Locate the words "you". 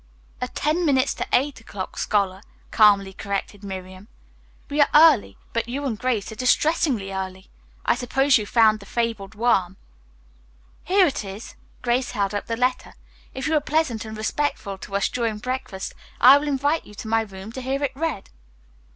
5.69-5.85, 8.39-8.47, 13.45-13.53, 16.87-16.95